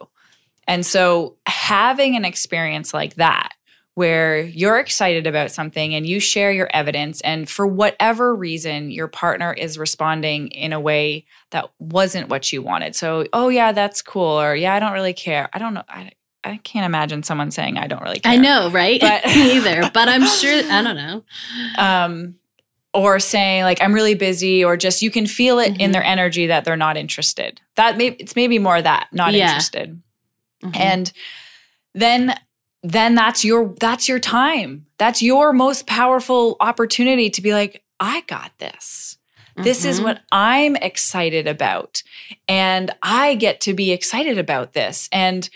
And 0.67 0.87
so, 0.87 1.37
having 1.47 2.17
an 2.17 2.25
experience 2.25 2.95
like 2.95 3.15
that, 3.15 3.52
where 3.95 4.41
you're 4.41 4.79
excited 4.79 5.27
about 5.27 5.51
something 5.51 5.95
and 5.95 6.07
you 6.07 6.19
share 6.19 6.51
your 6.51 6.69
evidence, 6.73 7.21
and 7.21 7.49
for 7.49 7.67
whatever 7.67 8.35
reason, 8.35 8.91
your 8.91 9.07
partner 9.09 9.53
is 9.53 9.77
responding 9.79 10.49
in 10.49 10.73
a 10.73 10.81
way 10.81 11.27
that 11.51 11.71
wasn't 11.79 12.29
what 12.31 12.53
you 12.53 12.63
wanted. 12.63 12.97
So, 12.97 13.27
oh, 13.33 13.49
yeah, 13.51 13.73
that's 13.73 14.01
cool. 14.01 14.41
Or, 14.41 14.57
yeah, 14.57 14.75
I 14.75 14.79
don't 14.81 14.93
really 14.93 15.13
care. 15.13 15.49
I 15.53 15.59
don't 15.59 15.75
know. 15.75 15.83
I, 15.89 16.11
I 16.43 16.57
can't 16.65 16.87
imagine 16.87 17.23
someone 17.23 17.51
saying, 17.51 17.77
I 17.77 17.87
don't 17.87 18.03
really 18.03 18.21
care. 18.21 18.33
I 18.33 18.37
know, 18.37 18.71
right? 18.71 19.01
But- 19.01 19.25
Me 19.27 19.57
either. 19.57 19.91
But 19.93 20.09
I'm 20.09 20.27
sure 20.27 20.63
I 20.71 20.83
don't 20.83 20.97
know. 20.97 21.25
um, 21.79 22.35
or 22.95 23.19
saying 23.21 23.63
like 23.65 23.81
I'm 23.81 23.95
really 23.95 24.15
busy, 24.15 24.63
or 24.65 24.77
just 24.77 25.01
you 25.03 25.11
can 25.11 25.27
feel 25.27 25.59
it 25.59 25.81
in 25.81 25.91
Mhm. 25.91 25.93
their 25.95 26.03
energy 26.05 26.47
that 26.49 26.65
they're 26.67 26.77
not 26.77 26.99
interested. 26.99 27.59
That 27.77 27.97
may 27.97 28.09
it's 28.19 28.37
maybe 28.37 28.59
more 28.59 28.83
that 28.83 29.09
not 29.13 29.33
Yeah. 29.33 29.47
interested, 29.49 30.03
Mhm. 30.63 30.77
and 30.79 31.13
then 31.95 32.35
then 32.83 33.15
that's 33.15 33.45
your 33.45 33.75
that's 33.79 34.09
your 34.09 34.19
time. 34.19 34.87
That's 34.99 35.23
your 35.23 35.53
most 35.53 35.87
powerful 35.87 36.57
opportunity 36.61 37.31
to 37.31 37.43
be 37.43 37.53
like 37.53 37.83
I 38.01 38.23
got 38.23 38.53
this. 38.59 39.19
This 39.57 39.85
is 39.85 40.01
Mhm. 40.01 40.05
what 40.05 40.21
I'm 40.33 40.77
excited 40.77 41.47
about, 41.47 42.03
and 42.49 42.91
I 43.03 43.35
get 43.35 43.61
to 43.63 43.75
be 43.75 43.93
excited 43.93 44.39
about 44.39 44.73
this, 44.73 45.09
and 45.13 45.49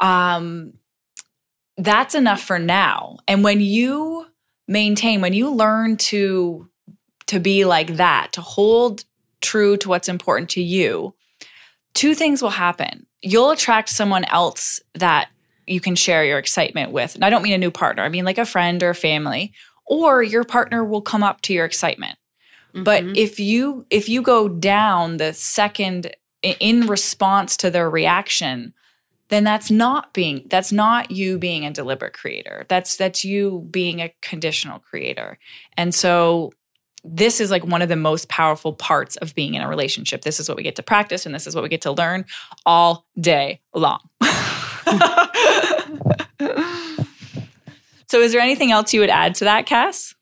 um, 0.00 0.74
that's 1.76 2.14
enough 2.14 2.42
for 2.42 2.58
now. 2.58 3.16
And 3.26 3.42
when 3.42 3.60
you 3.60 4.26
maintain, 4.68 5.20
when 5.20 5.32
you 5.32 5.50
learn 5.50 5.96
to 5.96 6.68
to 7.26 7.40
be 7.40 7.64
like 7.64 7.96
that, 7.96 8.32
to 8.32 8.40
hold 8.40 9.04
true 9.40 9.76
to 9.78 9.88
what's 9.88 10.08
important 10.08 10.50
to 10.50 10.62
you, 10.62 11.14
two 11.94 12.14
things 12.14 12.42
will 12.42 12.50
happen. 12.50 13.06
You'll 13.22 13.50
attract 13.50 13.88
someone 13.88 14.24
else 14.26 14.80
that 14.94 15.28
you 15.70 15.80
can 15.80 15.94
share 15.94 16.24
your 16.24 16.38
excitement 16.38 16.92
with. 16.92 17.14
And 17.14 17.24
I 17.24 17.30
don't 17.30 17.42
mean 17.42 17.54
a 17.54 17.58
new 17.58 17.70
partner, 17.70 18.02
I 18.02 18.08
mean 18.08 18.24
like 18.24 18.38
a 18.38 18.46
friend 18.46 18.82
or 18.82 18.94
family, 18.94 19.52
or 19.86 20.22
your 20.22 20.44
partner 20.44 20.84
will 20.84 21.02
come 21.02 21.22
up 21.22 21.40
to 21.42 21.52
your 21.52 21.64
excitement. 21.64 22.18
But 22.74 23.02
Mhm. 23.02 23.16
if 23.16 23.40
you 23.40 23.86
if 23.90 24.08
you 24.08 24.22
go 24.22 24.48
down 24.48 25.16
the 25.16 25.32
second 25.32 26.14
in 26.42 26.86
response 26.86 27.56
to 27.58 27.70
their 27.70 27.88
reaction, 27.90 28.74
then 29.28 29.44
that's 29.44 29.70
not 29.70 30.12
being 30.14 30.44
that's 30.46 30.70
not 30.70 31.10
you 31.10 31.38
being 31.38 31.64
a 31.64 31.70
deliberate 31.70 32.12
creator. 32.12 32.66
That's 32.68 32.96
that's 32.96 33.24
you 33.24 33.66
being 33.70 34.00
a 34.00 34.12
conditional 34.22 34.78
creator. 34.78 35.38
And 35.76 35.94
so 35.94 36.52
this 37.04 37.40
is 37.40 37.50
like 37.50 37.64
one 37.64 37.80
of 37.80 37.88
the 37.88 37.96
most 37.96 38.28
powerful 38.28 38.72
parts 38.72 39.16
of 39.16 39.34
being 39.34 39.54
in 39.54 39.62
a 39.62 39.68
relationship. 39.68 40.22
This 40.22 40.38
is 40.40 40.48
what 40.48 40.56
we 40.56 40.62
get 40.62 40.76
to 40.76 40.82
practice 40.82 41.24
and 41.24 41.34
this 41.34 41.46
is 41.46 41.54
what 41.54 41.62
we 41.62 41.68
get 41.68 41.80
to 41.82 41.92
learn 41.92 42.24
all 42.66 43.06
day 43.18 43.60
long. 43.74 44.00
so 48.08 48.20
is 48.20 48.32
there 48.32 48.40
anything 48.40 48.72
else 48.72 48.92
you 48.92 49.00
would 49.00 49.10
add 49.10 49.36
to 49.36 49.44
that, 49.44 49.66
Cass? 49.66 50.14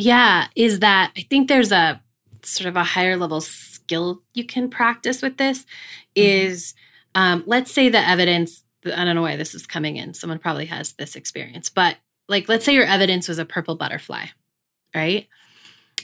yeah, 0.00 0.46
is 0.56 0.80
that 0.80 1.12
I 1.16 1.22
think 1.22 1.48
there's 1.48 1.72
a 1.72 2.00
sort 2.42 2.68
of 2.68 2.76
a 2.76 2.84
higher 2.84 3.16
level 3.16 3.40
skill 3.40 4.22
you 4.32 4.44
can 4.44 4.70
practice 4.70 5.20
with 5.20 5.36
this 5.36 5.66
is 6.14 6.74
um, 7.14 7.44
let's 7.46 7.70
say 7.70 7.88
the 7.88 7.98
evidence 7.98 8.64
I 8.86 9.04
don't 9.04 9.14
know 9.14 9.22
why 9.22 9.36
this 9.36 9.54
is 9.54 9.66
coming 9.66 9.96
in. 9.96 10.14
Someone 10.14 10.38
probably 10.38 10.64
has 10.66 10.94
this 10.94 11.16
experience, 11.16 11.68
but 11.68 11.96
like 12.28 12.48
let's 12.48 12.64
say 12.64 12.72
your 12.72 12.86
evidence 12.86 13.28
was 13.28 13.38
a 13.38 13.44
purple 13.44 13.76
butterfly, 13.76 14.26
right? 14.94 15.28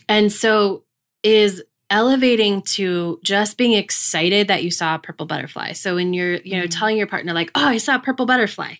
And 0.08 0.30
so 0.30 0.84
is 1.22 1.62
elevating 1.90 2.62
to 2.62 3.20
just 3.22 3.56
being 3.56 3.72
excited 3.72 4.48
that 4.48 4.64
you 4.64 4.70
saw 4.70 4.96
a 4.96 4.98
purple 4.98 5.26
butterfly. 5.26 5.72
So 5.72 5.94
when 5.96 6.12
you're, 6.12 6.36
you 6.36 6.56
know, 6.58 6.64
Mhm. 6.64 6.70
telling 6.78 6.96
your 6.96 7.06
partner 7.06 7.32
like, 7.32 7.50
"Oh, 7.54 7.64
I 7.66 7.78
saw 7.78 7.96
a 7.96 8.00
purple 8.00 8.26
butterfly." 8.26 8.74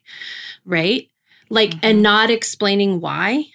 Right? 0.64 1.08
Like 1.48 1.70
Mhm. 1.70 1.80
and 1.82 2.02
not 2.02 2.30
explaining 2.30 3.00
why. 3.00 3.46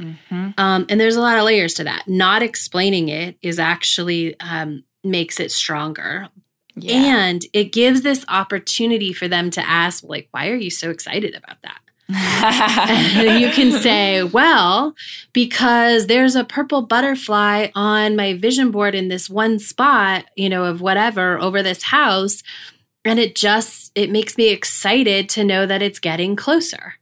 Mm-hmm. 0.00 0.50
Um, 0.58 0.86
and 0.88 1.00
there's 1.00 1.16
a 1.16 1.20
lot 1.20 1.38
of 1.38 1.44
layers 1.44 1.74
to 1.74 1.84
that. 1.84 2.08
Not 2.08 2.42
explaining 2.42 3.08
it 3.08 3.36
is 3.42 3.58
actually 3.58 4.38
um, 4.40 4.84
makes 5.04 5.38
it 5.40 5.50
stronger, 5.52 6.28
and 6.88 7.44
it 7.52 7.72
gives 7.72 8.02
this 8.02 8.24
opportunity 8.28 9.12
for 9.12 9.28
them 9.28 9.50
to 9.50 9.60
ask, 9.68 10.02
like, 10.04 10.28
"Why 10.32 10.48
are 10.48 10.56
you 10.56 10.70
so 10.70 10.90
excited 10.90 11.34
about 11.34 11.60
that?" 11.62 11.80
You 12.08 13.50
can 13.50 13.72
say, 13.72 14.22
"Well, 14.22 14.94
because 15.32 16.06
there's 16.06 16.34
a 16.36 16.44
purple 16.44 16.82
butterfly 16.82 17.68
on 17.74 18.16
my 18.16 18.34
vision 18.34 18.70
board 18.70 18.94
in 18.94 19.08
this 19.08 19.30
one 19.30 19.58
spot, 19.58 20.26
you 20.36 20.48
know, 20.48 20.64
of 20.64 20.80
whatever 20.80 21.38
over 21.40 21.62
this 21.62 21.82
house, 21.84 22.42
and 23.04 23.18
it 23.18 23.34
just 23.34 23.92
it 23.94 24.10
makes 24.10 24.36
me 24.36 24.48
excited 24.48 25.28
to 25.30 25.44
know 25.44 25.66
that 25.66 25.82
it's 25.82 25.98
getting 25.98 26.36
closer." 26.36 26.94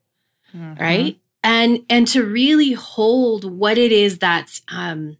Mhm. 0.54 0.80
right 0.80 1.16
and 1.44 1.84
and 1.88 2.08
to 2.08 2.24
really 2.24 2.72
hold 2.72 3.44
what 3.44 3.78
it 3.78 3.92
is 3.92 4.18
that's 4.18 4.62
um 4.68 5.16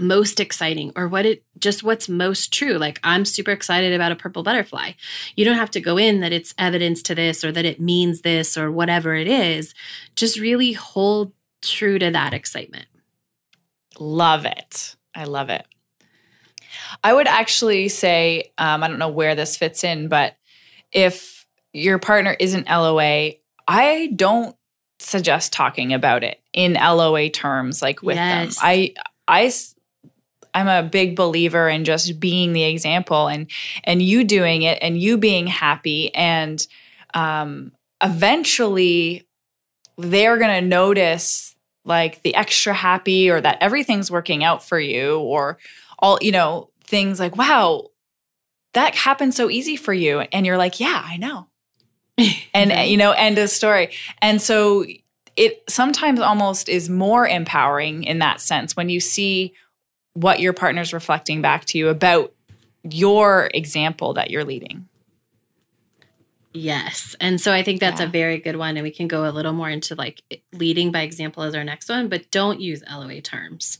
most 0.00 0.40
exciting 0.40 0.92
or 0.96 1.06
what 1.08 1.26
it 1.26 1.44
just 1.58 1.82
what's 1.82 2.08
most 2.08 2.52
true 2.52 2.74
like 2.78 2.98
i'm 3.04 3.24
super 3.24 3.50
excited 3.50 3.92
about 3.92 4.12
a 4.12 4.16
purple 4.16 4.42
butterfly 4.42 4.92
you 5.36 5.44
don't 5.44 5.56
have 5.56 5.70
to 5.70 5.80
go 5.80 5.96
in 5.96 6.20
that 6.20 6.32
it's 6.32 6.54
evidence 6.58 7.02
to 7.02 7.14
this 7.14 7.44
or 7.44 7.52
that 7.52 7.64
it 7.64 7.80
means 7.80 8.22
this 8.22 8.56
or 8.56 8.70
whatever 8.70 9.14
it 9.14 9.28
is 9.28 9.74
just 10.16 10.38
really 10.38 10.72
hold 10.72 11.32
true 11.62 11.98
to 11.98 12.10
that 12.10 12.32
excitement 12.34 12.86
Love 13.98 14.46
it. 14.46 14.96
I 15.14 15.24
love 15.24 15.50
it. 15.50 15.66
I 17.04 17.12
would 17.12 17.26
actually 17.26 17.88
say, 17.88 18.52
um, 18.56 18.82
I 18.82 18.88
don't 18.88 18.98
know 18.98 19.08
where 19.10 19.34
this 19.34 19.56
fits 19.56 19.84
in, 19.84 20.08
but 20.08 20.36
if 20.92 21.46
your 21.72 21.98
partner 21.98 22.34
isn't 22.38 22.68
LOA, 22.68 23.32
I 23.68 24.12
don't 24.16 24.56
suggest 24.98 25.52
talking 25.52 25.92
about 25.92 26.24
it 26.24 26.40
in 26.52 26.74
LOA 26.74 27.28
terms, 27.28 27.82
like 27.82 28.02
with 28.02 28.16
Yes. 28.16 28.56
them. 28.56 28.64
I, 28.64 28.94
I, 29.28 29.52
I'm 30.54 30.68
a 30.68 30.88
big 30.88 31.16
believer 31.16 31.68
in 31.68 31.84
just 31.84 32.20
being 32.20 32.52
the 32.52 32.64
example 32.64 33.28
and 33.28 33.50
and 33.84 34.02
you 34.02 34.24
doing 34.24 34.62
it 34.62 34.78
and 34.82 35.00
you 35.00 35.18
being 35.18 35.46
happy. 35.46 36.14
And 36.14 36.64
um, 37.14 37.72
eventually 38.02 39.26
they're 39.98 40.38
gonna 40.38 40.60
notice 40.60 41.54
like 41.84 42.22
the 42.22 42.34
extra 42.34 42.72
happy 42.72 43.30
or 43.30 43.40
that 43.40 43.58
everything's 43.60 44.10
working 44.10 44.44
out 44.44 44.62
for 44.62 44.78
you 44.78 45.18
or 45.18 45.58
all 45.98 46.18
you 46.20 46.32
know 46.32 46.70
things 46.84 47.20
like 47.20 47.36
wow 47.36 47.86
that 48.72 48.94
happened 48.94 49.34
so 49.34 49.50
easy 49.50 49.76
for 49.76 49.92
you. 49.92 50.20
And 50.32 50.46
you're 50.46 50.58
like 50.58 50.80
yeah 50.80 51.02
i 51.04 51.16
know. 51.16 51.46
And 52.54 52.90
you 52.90 52.96
know 52.96 53.12
end 53.12 53.38
of 53.38 53.50
story. 53.50 53.90
And 54.20 54.40
so 54.40 54.84
it 55.36 55.62
sometimes 55.68 56.20
almost 56.20 56.68
is 56.68 56.90
more 56.90 57.26
empowering 57.26 58.04
in 58.04 58.18
that 58.18 58.40
sense 58.40 58.76
when 58.76 58.88
you 58.88 59.00
see 59.00 59.54
what 60.14 60.40
your 60.40 60.52
partner's 60.52 60.92
reflecting 60.92 61.40
back 61.42 61.64
to 61.66 61.78
you 61.78 61.88
about 61.88 62.32
your 62.82 63.50
example 63.54 64.14
that 64.14 64.30
you're 64.30 64.44
leading. 64.44 64.88
Yes. 66.52 67.14
And 67.20 67.40
so 67.40 67.52
I 67.52 67.62
think 67.62 67.78
that's 67.80 68.00
Yeah. 68.00 68.06
a 68.06 68.10
very 68.10 68.38
good 68.38 68.56
one. 68.56 68.76
And 68.76 68.82
we 68.82 68.90
can 68.90 69.06
go 69.06 69.28
a 69.28 69.30
little 69.30 69.52
more 69.52 69.70
into 69.70 69.94
like 69.94 70.22
leading 70.52 70.90
by 70.90 71.02
example 71.02 71.42
as 71.44 71.54
our 71.54 71.62
next 71.62 71.88
one, 71.88 72.08
but 72.08 72.30
don't 72.30 72.60
use 72.60 72.82
LOA 72.90 73.20
terms 73.20 73.78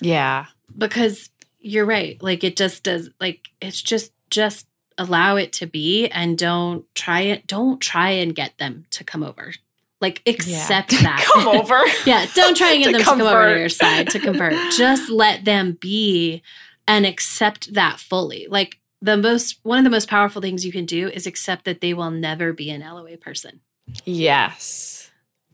Yeah. 0.00 0.46
because 0.76 1.30
you're 1.58 1.84
right. 1.86 2.22
Like 2.22 2.44
it 2.44 2.56
just 2.56 2.84
does, 2.84 3.10
like 3.20 3.48
it's 3.60 3.82
just, 3.82 4.12
just 4.30 4.68
allow 4.98 5.34
it 5.36 5.52
to 5.54 5.66
be 5.66 6.06
and 6.08 6.38
don't 6.38 6.84
try 6.94 7.22
it. 7.22 7.46
Don't 7.48 7.80
try 7.80 8.10
and 8.10 8.34
get 8.36 8.56
them 8.58 8.84
to 8.90 9.02
come 9.02 9.24
over. 9.24 9.52
Like 10.00 10.22
accept 10.26 10.90
that. 11.02 11.28
Come 11.32 11.48
over. 11.48 11.80
yeah. 12.06 12.26
Don't 12.34 12.56
try 12.56 12.72
and 12.74 12.82
get 12.82 12.86
To 12.86 12.92
them 12.92 13.00
to 13.00 13.04
come 13.04 13.20
over 13.20 13.52
to 13.54 13.58
your 13.60 13.68
side 13.68 14.08
to 14.10 14.18
convert. 14.18 14.54
just 14.72 15.10
let 15.10 15.44
them 15.44 15.72
be 15.80 16.42
and 16.88 17.04
accept 17.06 17.74
that 17.74 18.00
fully. 18.00 18.46
Like 18.48 18.78
the 19.02 19.16
most, 19.16 19.60
one 19.62 19.78
of 19.78 19.84
the 19.84 19.90
most 19.90 20.08
powerful 20.08 20.40
things 20.42 20.64
you 20.64 20.72
can 20.72 20.84
do 20.86 21.08
is 21.08 21.26
accept 21.26 21.64
that 21.66 21.80
they 21.80 21.94
will 21.94 22.10
never 22.10 22.52
be 22.52 22.70
an 22.70 22.80
LOA 22.80 23.16
person. 23.16 23.60
yes. 24.04 25.10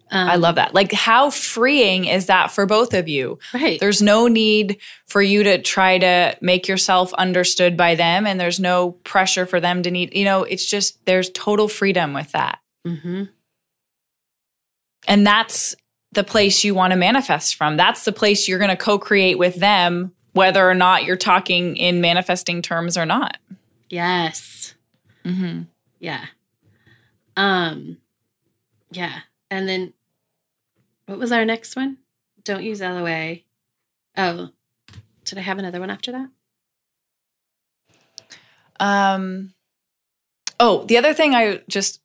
Um, 0.08 0.28
I 0.30 0.36
love 0.36 0.54
that. 0.54 0.72
Like, 0.72 0.92
how 0.92 1.30
freeing 1.30 2.04
is 2.04 2.26
that 2.26 2.52
for 2.52 2.64
both 2.64 2.94
of 2.94 3.08
you? 3.08 3.40
Right. 3.52 3.80
There's 3.80 4.00
no 4.00 4.28
need 4.28 4.78
for 5.06 5.20
you 5.20 5.42
to 5.42 5.60
try 5.60 5.98
to 5.98 6.36
make 6.40 6.68
yourself 6.68 7.12
understood 7.14 7.76
by 7.76 7.96
them, 7.96 8.24
and 8.24 8.38
there's 8.38 8.60
no 8.60 8.92
pressure 8.92 9.46
for 9.46 9.58
them 9.58 9.82
to 9.82 9.90
need, 9.90 10.14
you 10.14 10.24
know, 10.24 10.44
it's 10.44 10.64
just 10.64 11.04
there's 11.06 11.28
total 11.30 11.66
freedom 11.66 12.12
with 12.14 12.30
that. 12.32 12.60
hmm 12.86 13.24
And 15.06 15.26
that's 15.26 15.74
the 16.12 16.24
place 16.24 16.64
you 16.64 16.74
want 16.74 16.92
to 16.92 16.96
manifest 16.96 17.54
from. 17.56 17.76
That's 17.76 18.04
the 18.04 18.12
place 18.12 18.48
you're 18.48 18.58
going 18.58 18.70
to 18.70 18.76
co 18.76 18.98
create 18.98 19.38
with 19.38 19.56
them, 19.56 20.12
whether 20.32 20.68
or 20.68 20.74
not 20.74 21.04
you're 21.04 21.16
talking 21.16 21.76
in 21.76 22.00
manifesting 22.00 22.62
terms 22.62 22.96
or 22.96 23.06
not. 23.06 23.38
Yes. 23.88 24.74
Mm-hmm. 25.24 25.62
Yeah. 26.00 26.24
Um. 27.36 27.98
Yeah. 28.90 29.20
And 29.50 29.68
then, 29.68 29.92
what 31.06 31.18
was 31.18 31.32
our 31.32 31.44
next 31.44 31.76
one? 31.76 31.98
Don't 32.44 32.62
use 32.64 32.80
LOA. 32.80 33.36
Oh, 34.16 34.50
did 35.24 35.38
I 35.38 35.42
have 35.42 35.58
another 35.58 35.80
one 35.80 35.90
after 35.90 36.12
that? 36.12 36.28
Um, 38.78 39.52
oh, 40.60 40.84
the 40.84 40.96
other 40.98 41.14
thing 41.14 41.34
I 41.34 41.60
just 41.68 42.00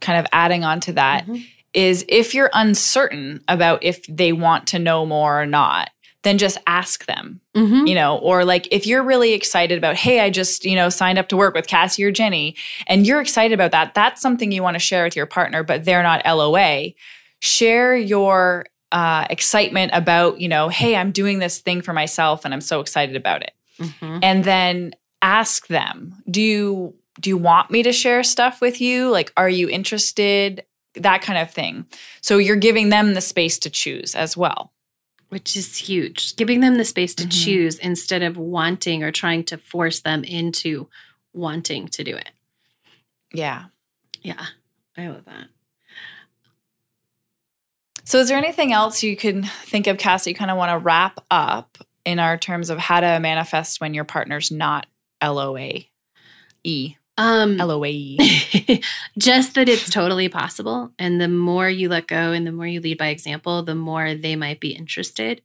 kind 0.00 0.18
of 0.18 0.26
adding 0.32 0.64
on 0.64 0.80
to 0.80 0.92
that 0.94 1.26
Mhm. 1.26 1.46
Is 1.74 2.04
if 2.08 2.34
you're 2.34 2.50
uncertain 2.54 3.42
about 3.48 3.82
if 3.82 4.04
they 4.06 4.32
want 4.32 4.66
to 4.68 4.78
know 4.78 5.04
more 5.04 5.40
or 5.40 5.46
not, 5.46 5.90
then 6.22 6.38
just 6.38 6.56
ask 6.66 7.04
them, 7.04 7.40
Mhm. 7.54 7.86
you 7.86 7.94
know, 7.94 8.16
or 8.16 8.44
like 8.46 8.66
if 8.70 8.86
you're 8.86 9.02
really 9.02 9.34
excited 9.34 9.76
about, 9.76 9.96
hey, 9.96 10.20
I 10.20 10.30
just, 10.30 10.64
you 10.64 10.74
know, 10.74 10.88
signed 10.88 11.18
up 11.18 11.28
to 11.28 11.36
work 11.36 11.54
with 11.54 11.66
Cassie 11.66 12.02
or 12.04 12.10
Jenny, 12.10 12.56
and 12.86 13.06
you're 13.06 13.20
excited 13.20 13.52
about 13.52 13.72
that, 13.72 13.92
that's 13.92 14.22
something 14.22 14.50
you 14.50 14.62
want 14.62 14.74
to 14.76 14.78
share 14.78 15.04
with 15.04 15.16
your 15.16 15.26
partner, 15.26 15.62
but 15.62 15.84
they're 15.84 16.02
not 16.02 16.22
LOA. 16.24 16.94
Share 17.40 17.94
your 17.96 18.66
uh, 18.92 19.26
excitement 19.28 19.90
about, 19.92 20.40
you 20.40 20.48
know, 20.48 20.68
hey, 20.68 20.94
I'm 20.94 21.10
doing 21.10 21.40
this 21.40 21.58
thing 21.58 21.82
for 21.82 21.92
myself 21.92 22.44
and 22.44 22.54
I'm 22.54 22.60
so 22.60 22.78
excited 22.80 23.16
about 23.16 23.42
it 23.42 23.50
Mhm. 23.80 24.20
and 24.22 24.44
then 24.44 24.94
ask 25.20 25.66
them 25.66 26.14
do 26.30 26.40
you 26.40 26.94
do 27.20 27.28
you 27.30 27.36
want 27.36 27.70
me 27.72 27.82
to 27.82 27.92
share 27.92 28.22
stuff 28.22 28.60
with 28.60 28.80
you 28.80 29.08
like 29.10 29.32
are 29.36 29.48
you 29.48 29.68
interested 29.68 30.62
that 30.94 31.22
kind 31.22 31.38
of 31.38 31.50
thing 31.50 31.86
so 32.20 32.38
you're 32.38 32.56
giving 32.56 32.88
them 32.88 33.14
the 33.14 33.20
space 33.20 33.58
to 33.58 33.70
choose 33.70 34.14
as 34.14 34.36
well 34.36 34.72
Which 35.30 35.56
is 35.56 35.76
huge. 35.76 36.36
Giving 36.36 36.60
them 36.60 36.76
the 36.76 36.84
space 36.84 37.14
to 37.16 37.24
Mhm. 37.24 37.44
choose 37.44 37.78
instead 37.78 38.22
of 38.22 38.36
wanting 38.36 39.02
or 39.02 39.10
trying 39.10 39.42
to 39.44 39.58
force 39.58 40.00
them 40.00 40.22
into 40.22 40.88
wanting 41.32 41.88
to 41.88 42.04
do 42.04 42.14
it. 42.16 42.30
yeah 43.32 43.64
Yeah. 44.22 44.46
I 44.96 45.08
love 45.08 45.24
that. 45.24 45.48
so 48.04 48.18
is 48.18 48.28
there 48.28 48.38
anything 48.38 48.72
else 48.72 49.02
you 49.02 49.16
can 49.16 49.42
think 49.64 49.86
of 49.86 49.98
cassie 49.98 50.30
you 50.30 50.36
kind 50.36 50.50
of 50.50 50.56
want 50.56 50.70
to 50.70 50.78
wrap 50.78 51.18
up 51.30 51.78
in 52.04 52.18
our 52.18 52.36
terms 52.36 52.70
of 52.70 52.78
how 52.78 53.00
to 53.00 53.18
manifest 53.18 53.80
when 53.80 53.94
your 53.94 54.04
partner's 54.04 54.50
not 54.50 54.86
loa 55.22 55.80
e 56.62 56.96
Um, 57.16 57.58
loa 57.58 57.88
just 59.18 59.54
that 59.54 59.68
it's 59.68 59.88
totally 59.88 60.28
possible. 60.28 60.90
And 60.98 61.20
the 61.20 61.28
more 61.28 61.68
you 61.68 61.88
let 61.88 62.08
go 62.08 62.32
and 62.32 62.44
the 62.44 62.50
more 62.50 62.66
you 62.66 62.80
lead 62.80 62.98
by 62.98 63.08
example 63.08 63.62
the 63.62 63.76
more 63.76 64.14
they 64.14 64.34
might 64.34 64.58
be 64.60 64.70
interested. 64.72 65.40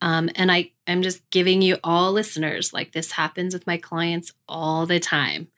Um, 0.00 0.28
and 0.34 0.52
i 0.52 0.70
i'm 0.86 1.00
just 1.00 1.28
giving 1.30 1.62
you 1.62 1.78
all 1.82 2.12
listeners 2.12 2.74
like 2.74 2.92
this 2.92 3.12
happens 3.12 3.54
with 3.54 3.66
my 3.66 3.78
clients 3.78 4.32
all 4.46 4.84
the 4.84 5.00
time 5.00 5.48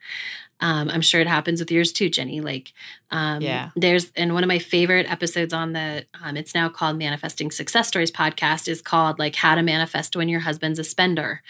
um, 0.59 0.89
i'm 0.89 1.01
sure 1.01 1.21
it 1.21 1.27
happens 1.27 1.59
with 1.59 1.71
yours 1.71 1.91
too 1.91 2.09
jenny 2.09 2.41
like 2.41 2.73
um, 3.11 3.41
Yeah. 3.41 3.69
there's 3.75 4.11
and 4.15 4.33
one 4.33 4.43
of 4.43 4.47
my 4.47 4.59
favorite 4.59 5.09
episodes 5.09 5.53
on 5.53 5.73
the 5.73 6.05
um, 6.21 6.35
it's 6.35 6.53
now 6.53 6.67
called 6.67 6.97
manifesting 6.97 7.51
success 7.51 7.87
stories 7.87 8.11
podcast 8.11 8.67
is 8.67 8.81
called 8.81 9.19
like 9.19 9.35
how 9.35 9.55
to 9.55 9.61
manifest 9.63 10.15
when 10.15 10.27
your 10.29 10.41
husband's 10.41 10.79
a 10.79 10.83
spender 10.83 11.41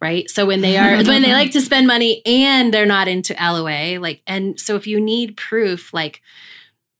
right 0.00 0.28
so 0.30 0.44
when 0.46 0.60
they 0.60 0.76
are 0.76 0.96
when 1.04 1.22
they 1.22 1.32
like 1.32 1.52
to 1.52 1.60
spend 1.60 1.86
money 1.86 2.22
and 2.26 2.72
they're 2.74 2.86
not 2.86 3.06
into 3.08 3.34
loa 3.34 3.98
like 4.00 4.22
and 4.26 4.58
so 4.58 4.76
if 4.76 4.86
you 4.86 5.00
need 5.00 5.36
proof 5.36 5.92
like 5.92 6.20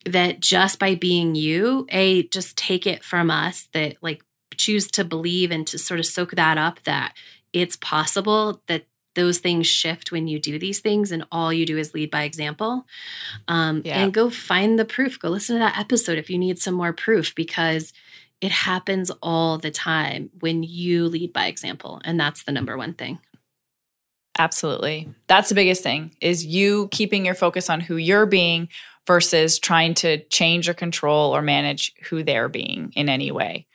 that 0.07 0.39
just 0.41 0.79
by 0.79 0.95
being 0.95 1.35
you 1.35 1.87
a 1.89 2.25
just 2.29 2.57
take 2.59 2.87
it 2.87 3.03
from 3.03 3.31
us 3.31 3.69
that 3.73 3.97
like 4.03 4.23
choose 4.57 4.87
to 4.89 5.03
believe 5.03 5.51
and 5.51 5.67
to 5.67 5.79
sort 5.79 5.99
of 5.99 6.07
soak 6.07 6.33
that 6.33 6.59
up 6.59 6.79
that 6.85 7.15
it's 7.53 7.77
possible 7.77 8.61
that 8.69 8.85
those 9.15 9.39
things 9.39 9.67
shift 9.67 10.11
when 10.13 10.27
you 10.29 10.39
do 10.39 10.59
these 10.59 10.81
things 10.81 11.11
and 11.13 11.25
all 11.31 11.53
you 11.53 11.65
do 11.67 11.79
is 11.79 11.95
lead 11.95 12.11
by 12.11 12.23
example 12.25 12.87
um, 13.49 13.83
Yeah. 13.85 14.03
and 14.03 14.13
go 14.13 14.31
find 14.31 14.79
the 14.79 14.85
proof 14.85 15.19
go 15.19 15.29
listen 15.29 15.57
to 15.57 15.61
that 15.61 15.79
episode 15.79 16.19
if 16.19 16.29
you 16.31 16.39
need 16.39 16.59
some 16.59 16.75
more 16.75 16.93
proof 16.93 17.35
because 17.35 17.93
it 18.41 18.51
happens 18.51 19.11
all 19.23 19.59
the 19.59 19.71
time 19.71 20.31
when 20.41 20.63
you 20.63 21.07
lead 21.09 21.33
by 21.33 21.47
example 21.47 22.01
and 22.05 22.19
that's 22.19 22.43
the 22.45 22.53
number 22.53 22.77
one 22.77 22.95
thing 22.95 23.19
Absolutely. 24.37 25.09
That's 25.29 25.49
the 25.49 25.55
biggest 25.55 25.83
thing 25.85 26.17
is 26.21 26.45
you 26.45 26.89
keeping 26.91 27.25
your 27.25 27.37
focus 27.37 27.71
on 27.71 27.81
who 27.81 27.97
you're 27.97 28.27
being 28.27 28.69
versus 29.07 29.61
trying 29.61 29.95
to 29.95 30.25
change 30.25 30.69
or 30.69 30.75
control 30.75 31.31
or 31.35 31.41
manage 31.41 31.93
who 32.09 32.25
they're 32.25 32.49
being 32.49 32.93
in 32.97 33.09
any 33.09 33.31
way 33.31 33.67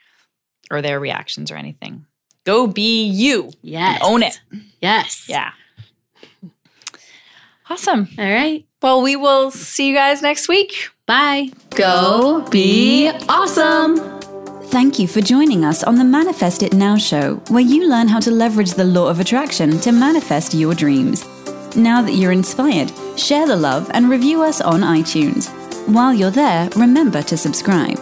or 0.70 0.82
their 0.82 1.00
reactions 1.00 1.50
or 1.50 1.56
anything. 1.56 2.04
Go 2.50 2.66
be 2.66 3.04
you. 3.06 3.52
yes 3.62 4.00
own 4.02 4.24
it. 4.24 4.40
yes 4.82 5.28
Yeah. 5.28 5.50
Awesome. 7.68 8.08
all 8.18 8.24
right 8.24 8.64
Well, 8.82 9.02
we 9.02 9.14
will 9.14 9.52
see 9.52 9.86
you 9.88 9.94
guys 9.94 10.20
next 10.20 10.48
week. 10.48 10.72
bye 11.06 11.50
Go 11.76 12.44
be 12.50 13.08
awesome. 13.28 13.92
Thank 14.76 14.98
you 14.98 15.06
for 15.06 15.20
joining 15.20 15.64
us 15.64 15.84
on 15.84 15.94
the 15.94 16.04
Manifest 16.18 16.62
It 16.64 16.72
Now 16.72 16.96
show, 16.96 17.36
where 17.54 17.62
you 17.72 17.88
learn 17.88 18.08
how 18.08 18.18
to 18.20 18.30
leverage 18.32 18.72
the 18.74 18.84
law 18.96 19.06
of 19.08 19.20
attraction 19.20 19.78
to 19.80 19.92
manifest 19.92 20.52
your 20.54 20.74
dreams. 20.74 21.24
Now 21.76 22.02
that 22.02 22.14
you're 22.18 22.32
inspired, 22.32 22.90
share 23.16 23.46
the 23.46 23.56
love 23.56 23.90
and 23.94 24.10
review 24.10 24.42
us 24.42 24.60
on 24.60 24.80
iTunes. 24.98 25.48
While 25.86 26.14
you're 26.14 26.30
there, 26.44 26.68
remember 26.76 27.22
to 27.22 27.36
subscribe. 27.36 27.98